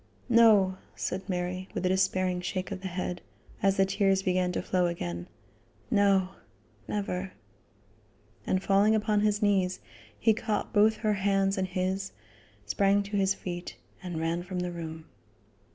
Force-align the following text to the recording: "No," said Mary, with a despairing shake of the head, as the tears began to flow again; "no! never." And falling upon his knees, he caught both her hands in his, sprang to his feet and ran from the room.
"No," 0.29 0.77
said 0.95 1.29
Mary, 1.29 1.69
with 1.75 1.85
a 1.85 1.89
despairing 1.89 2.41
shake 2.41 2.71
of 2.71 2.81
the 2.81 2.87
head, 2.87 3.21
as 3.61 3.77
the 3.77 3.85
tears 3.85 4.23
began 4.23 4.51
to 4.53 4.61
flow 4.63 4.87
again; 4.87 5.27
"no! 5.91 6.29
never." 6.87 7.33
And 8.47 8.63
falling 8.63 8.95
upon 8.95 9.21
his 9.21 9.43
knees, 9.43 9.79
he 10.19 10.33
caught 10.33 10.73
both 10.73 10.95
her 10.97 11.13
hands 11.13 11.55
in 11.55 11.65
his, 11.65 12.13
sprang 12.65 13.03
to 13.03 13.15
his 13.15 13.35
feet 13.35 13.75
and 14.01 14.19
ran 14.19 14.41
from 14.41 14.61
the 14.61 14.71
room. 14.71 15.05